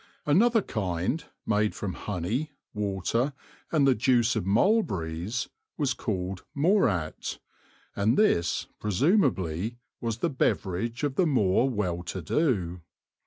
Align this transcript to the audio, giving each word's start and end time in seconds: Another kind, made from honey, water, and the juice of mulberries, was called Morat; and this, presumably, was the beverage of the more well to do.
Another 0.25 0.63
kind, 0.63 1.23
made 1.45 1.75
from 1.75 1.93
honey, 1.93 2.53
water, 2.73 3.33
and 3.71 3.85
the 3.87 3.93
juice 3.93 4.35
of 4.35 4.47
mulberries, 4.47 5.47
was 5.77 5.93
called 5.93 6.43
Morat; 6.55 7.37
and 7.95 8.17
this, 8.17 8.65
presumably, 8.79 9.77
was 9.99 10.17
the 10.17 10.29
beverage 10.31 11.03
of 11.03 11.17
the 11.17 11.27
more 11.27 11.69
well 11.69 12.01
to 12.01 12.19
do. 12.19 12.81